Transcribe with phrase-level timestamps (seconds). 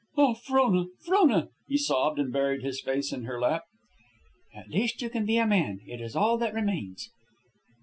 [0.17, 0.87] "Oh, Frona!
[1.05, 3.65] Frona!" He sobbed and buried his face in her lap.
[4.51, 5.79] "At least you can be a man.
[5.85, 7.11] It is all that remains."